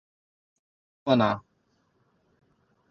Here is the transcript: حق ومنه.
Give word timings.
حق 0.03 1.03
ومنه. 1.07 1.31